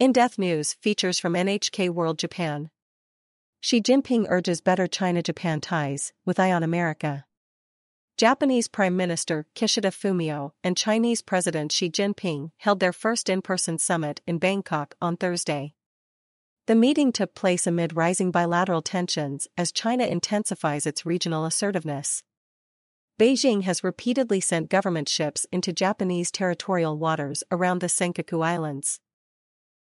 In-depth 0.00 0.38
news 0.38 0.72
features 0.80 1.18
from 1.18 1.34
NHK 1.34 1.90
World 1.90 2.18
Japan. 2.18 2.70
Xi 3.60 3.82
Jinping 3.82 4.24
urges 4.30 4.62
better 4.62 4.86
China-Japan 4.86 5.60
ties, 5.60 6.14
with 6.24 6.40
eye 6.40 6.52
on 6.52 6.62
America. 6.62 7.26
Japanese 8.16 8.66
Prime 8.66 8.96
Minister 8.96 9.44
Kishida 9.54 9.90
Fumio 9.90 10.52
and 10.64 10.74
Chinese 10.74 11.20
President 11.20 11.70
Xi 11.70 11.90
Jinping 11.90 12.50
held 12.56 12.80
their 12.80 12.94
first 12.94 13.28
in-person 13.28 13.76
summit 13.76 14.22
in 14.26 14.38
Bangkok 14.38 14.94
on 15.02 15.18
Thursday. 15.18 15.74
The 16.66 16.74
meeting 16.74 17.12
took 17.12 17.34
place 17.34 17.66
amid 17.66 17.94
rising 17.94 18.30
bilateral 18.30 18.80
tensions 18.80 19.48
as 19.58 19.70
China 19.70 20.06
intensifies 20.06 20.86
its 20.86 21.04
regional 21.04 21.44
assertiveness. 21.44 22.22
Beijing 23.20 23.64
has 23.64 23.84
repeatedly 23.84 24.40
sent 24.40 24.70
government 24.70 25.10
ships 25.10 25.46
into 25.52 25.74
Japanese 25.74 26.30
territorial 26.30 26.96
waters 26.96 27.44
around 27.52 27.82
the 27.82 27.88
Senkaku 27.88 28.42
Islands. 28.42 28.98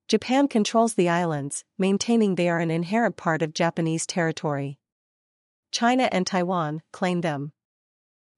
Japan 0.08 0.48
controls 0.48 0.94
the 0.94 1.10
islands, 1.10 1.64
maintaining 1.80 2.36
they 2.36 2.48
are 2.48 2.59
an 2.59 2.70
inherent 2.70 3.18
part 3.18 3.41
of 3.41 3.55
Japanese 3.55 4.05
territory. 4.05 4.78
China 5.72 6.08
and 6.12 6.28
Taiwan 6.28 6.84
claim 6.91 7.22
them. 7.22 7.54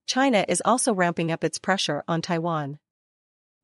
China 0.05 0.45
is 0.47 0.61
also 0.63 0.93
ramping 0.93 1.29
up 1.29 1.43
its 1.43 1.59
pressure 1.59 2.03
on 2.07 2.21
Taiwan. 2.21 2.79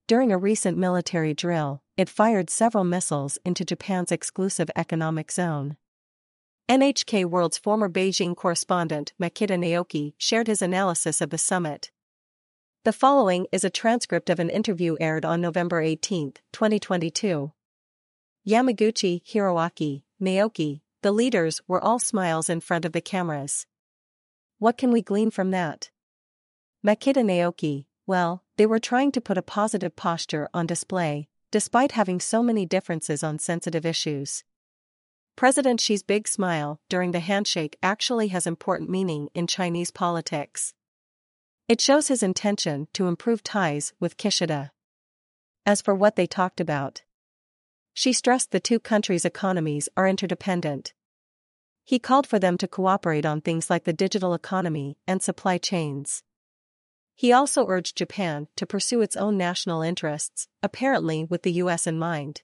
During 0.06 0.34
a 0.34 0.38
recent 0.38 0.78
military 0.78 1.34
drill, 1.34 1.82
it 1.96 2.10
fired 2.10 2.50
several 2.50 2.84
missiles 2.84 3.40
into 3.46 3.64
Japan's 3.64 4.12
exclusive 4.12 4.70
economic 4.76 5.32
zone. 5.32 5.78
NHK 6.70 7.26
World's 7.26 7.58
former 7.58 7.90
Beijing 7.90 8.36
correspondent 8.36 9.14
Makita 9.22 9.58
Naoki 9.58 10.14
shared 10.18 10.48
his 10.48 10.62
analysis 10.62 11.22
of 11.22 11.30
the 11.30 11.38
summit. 11.38 11.90
The 12.84 12.92
following 12.92 13.48
is 13.54 13.64
a 13.64 13.70
transcript 13.70 14.30
of 14.30 14.40
an 14.40 14.50
interview 14.50 14.98
aired 15.00 15.24
on 15.24 15.40
November 15.40 15.80
18, 15.80 16.34
2022. 16.52 17.54
Yamaguchi, 18.46 19.24
Hiroaki, 19.24 20.04
Naoki, 20.22 20.82
the 21.02 21.14
leaders 21.14 21.62
were 21.66 21.82
all 21.82 21.98
smiles 21.98 22.50
in 22.50 22.60
front 22.60 22.84
of 22.84 22.92
the 22.92 23.00
cameras. 23.00 23.66
What 24.60 24.78
can 24.78 24.92
we 24.92 25.02
glean 25.02 25.32
from 25.32 25.52
that? 25.52 25.92
Makita 26.86 27.24
Naoki, 27.24 27.86
well, 28.06 28.44
they 28.58 28.66
were 28.66 28.80
trying 28.80 29.14
to 29.14 29.22
put 29.22 29.38
a 29.38 29.42
positive 29.42 29.96
posture 29.96 30.50
on 30.54 30.66
display, 30.66 31.30
despite 31.52 31.94
having 31.94 32.20
so 32.20 32.44
many 32.44 32.66
differences 32.66 33.24
on 33.24 33.40
sensitive 33.40 33.86
issues. 33.86 34.44
President 35.38 35.80
Xi's 35.80 36.04
big 36.04 36.28
smile 36.28 36.82
during 36.90 37.12
the 37.12 37.22
handshake 37.22 37.78
actually 37.82 38.28
has 38.28 38.46
important 38.46 38.90
meaning 38.90 39.30
in 39.34 39.48
Chinese 39.48 39.90
politics. 39.90 40.74
It 41.70 41.80
shows 41.80 42.10
his 42.10 42.22
intention 42.22 42.90
to 42.92 43.08
improve 43.08 43.42
ties 43.42 43.94
with 44.02 44.18
Kishida. 44.18 44.72
As 45.66 45.82
for 45.82 45.96
what 45.96 46.18
they 46.18 46.28
talked 46.28 46.60
about, 46.60 47.04
Xi 47.94 48.14
stressed 48.14 48.52
the 48.52 48.60
two 48.60 48.80
countries' 48.80 49.26
economies 49.26 49.88
are 49.96 50.08
interdependent. 50.08 50.94
He 51.84 52.00
called 52.00 52.26
for 52.26 52.40
them 52.40 52.58
to 52.58 52.68
cooperate 52.68 53.26
on 53.26 53.42
things 53.42 53.70
like 53.70 53.84
the 53.84 53.94
digital 53.94 54.34
economy 54.34 54.98
and 55.06 55.22
supply 55.22 55.58
chains. 55.58 56.24
He 57.16 57.32
also 57.32 57.68
urged 57.68 57.96
Japan 57.96 58.48
to 58.56 58.66
pursue 58.66 59.02
its 59.02 59.16
own 59.16 59.38
national 59.38 59.82
interests, 59.82 60.48
apparently 60.64 61.24
with 61.26 61.44
the 61.44 61.52
US 61.54 61.86
in 61.86 62.00
mind. 62.00 62.42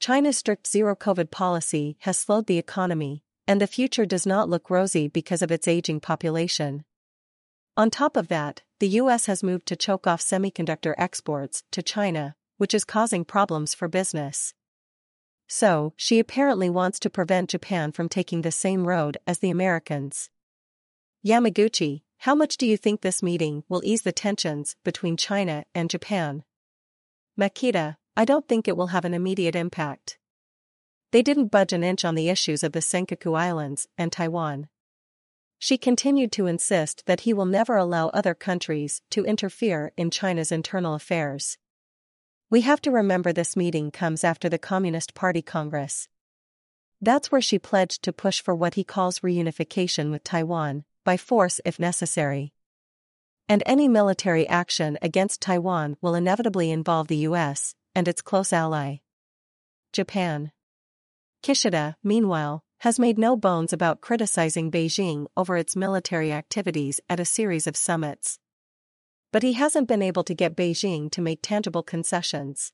China's 0.00 0.38
strict 0.38 0.66
zero 0.66 0.96
COVID 0.96 1.30
policy 1.30 1.96
has 2.00 2.18
slowed 2.18 2.46
the 2.46 2.58
economy, 2.58 3.22
and 3.46 3.60
the 3.60 3.66
future 3.66 4.06
does 4.06 4.26
not 4.26 4.48
look 4.48 4.70
rosy 4.70 5.08
because 5.08 5.42
of 5.42 5.52
its 5.52 5.68
aging 5.68 6.00
population. 6.00 6.84
On 7.76 7.90
top 7.90 8.16
of 8.16 8.28
that, 8.28 8.62
the 8.80 8.88
US 9.00 9.26
has 9.26 9.42
moved 9.42 9.66
to 9.66 9.76
choke 9.76 10.06
off 10.06 10.20
semiconductor 10.20 10.94
exports 10.98 11.62
to 11.70 11.82
China, 11.82 12.34
which 12.58 12.74
is 12.74 12.84
causing 12.84 13.24
problems 13.24 13.74
for 13.74 13.88
business. 13.88 14.52
So, 15.48 15.94
Xi 15.96 16.18
apparently 16.18 16.68
wants 16.68 16.98
to 17.00 17.10
prevent 17.10 17.50
Japan 17.50 17.90
from 17.90 18.08
taking 18.08 18.42
the 18.42 18.52
same 18.52 18.86
road 18.86 19.16
as 19.26 19.38
the 19.38 19.50
Americans. 19.50 20.28
Yamaguchi, 21.26 22.02
how 22.18 22.34
much 22.34 22.56
do 22.56 22.66
you 22.66 22.76
think 22.76 23.00
this 23.00 23.22
meeting 23.22 23.64
will 23.68 23.82
ease 23.84 24.02
the 24.02 24.12
tensions 24.12 24.76
between 24.84 25.16
China 25.16 25.64
and 25.74 25.88
Japan? 25.88 26.44
Makita, 27.38 27.96
I 28.16 28.24
don't 28.24 28.46
think 28.46 28.68
it 28.68 28.76
will 28.76 28.88
have 28.88 29.04
an 29.04 29.14
immediate 29.14 29.56
impact. 29.56 30.18
They 31.12 31.22
didn't 31.22 31.48
budge 31.48 31.72
an 31.72 31.84
inch 31.84 32.04
on 32.04 32.14
the 32.14 32.28
issues 32.28 32.62
of 32.62 32.72
the 32.72 32.80
Senkaku 32.80 33.38
Islands 33.38 33.86
and 33.96 34.12
Taiwan. 34.12 34.68
Xi 35.60 35.78
continued 35.78 36.32
to 36.32 36.46
insist 36.46 37.06
that 37.06 37.20
he 37.20 37.32
will 37.32 37.46
never 37.46 37.76
allow 37.76 38.08
other 38.08 38.34
countries 38.34 39.00
to 39.10 39.24
interfere 39.24 39.92
in 39.96 40.10
China's 40.10 40.52
internal 40.52 40.94
affairs. 40.94 41.56
We 42.50 42.62
have 42.62 42.80
to 42.82 42.90
remember 42.90 43.30
this 43.30 43.56
meeting 43.56 43.90
comes 43.90 44.24
after 44.24 44.48
the 44.48 44.58
Communist 44.58 45.12
Party 45.12 45.42
Congress. 45.42 46.08
That's 46.98 47.30
where 47.30 47.42
Xi 47.42 47.58
pledged 47.58 48.02
to 48.04 48.12
push 48.12 48.40
for 48.40 48.54
what 48.54 48.72
he 48.72 48.84
calls 48.84 49.20
reunification 49.20 50.10
with 50.10 50.24
Taiwan, 50.24 50.84
by 51.04 51.18
force 51.18 51.60
if 51.66 51.78
necessary. 51.78 52.54
And 53.50 53.62
any 53.66 53.86
military 53.86 54.48
action 54.48 54.96
against 55.02 55.42
Taiwan 55.42 55.98
will 56.00 56.14
inevitably 56.14 56.70
involve 56.70 57.08
the 57.08 57.28
US 57.28 57.74
and 57.94 58.08
its 58.08 58.22
close 58.22 58.50
ally, 58.50 58.96
Japan. 59.92 60.50
Kishida, 61.42 61.96
meanwhile, 62.02 62.64
has 62.78 62.98
made 62.98 63.18
no 63.18 63.36
bones 63.36 63.74
about 63.74 64.00
criticizing 64.00 64.70
Beijing 64.70 65.26
over 65.36 65.58
its 65.58 65.76
military 65.76 66.32
activities 66.32 66.98
at 67.10 67.20
a 67.20 67.26
series 67.26 67.66
of 67.66 67.76
summits 67.76 68.38
but 69.32 69.42
he 69.42 69.54
hasn't 69.54 69.88
been 69.88 70.02
able 70.02 70.24
to 70.24 70.34
get 70.34 70.56
Beijing 70.56 71.10
to 71.10 71.20
make 71.20 71.40
tangible 71.42 71.82
concessions. 71.82 72.72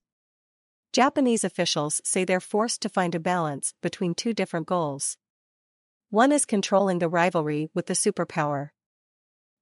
Japanese 0.93 1.43
officials 1.43 2.01
say 2.05 2.25
they're 2.25 2.41
forced 2.41 2.81
to 2.83 2.89
find 2.89 3.15
a 3.15 3.21
balance 3.21 3.75
between 3.83 4.15
two 4.15 4.33
different 4.33 4.67
goals. 4.67 5.17
One 6.11 6.31
is 6.31 6.45
controlling 6.45 7.01
the 7.01 7.09
rivalry 7.09 7.69
with 7.75 7.87
the 7.87 7.95
superpower. 7.95 8.71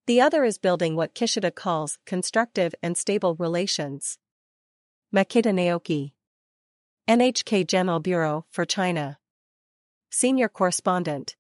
The 0.07 0.21
other 0.21 0.45
is 0.45 0.59
building 0.59 0.97
what 0.97 1.15
Kishida 1.15 1.55
calls 1.55 1.99
constructive 2.05 2.75
and 2.83 2.99
stable 2.99 3.37
relations. 3.37 4.19
Makita 5.15 5.53
Naoki. 5.55 6.13
NHK 7.09 7.67
General 7.67 8.01
Bureau 8.01 8.45
for 8.51 8.65
China. 8.65 9.19
Senior 10.11 10.49
Correspondent. 10.49 11.37